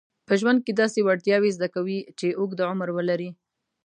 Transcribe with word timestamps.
په 0.27 0.33
ژوند 0.39 0.59
کې 0.65 0.73
داسې 0.81 0.99
وړتیاوې 1.03 1.55
زده 1.57 1.67
کوي 1.75 1.99
چې 2.19 2.27
اوږد 2.39 2.59
عمر 2.71 2.89
ولري. 2.93 3.29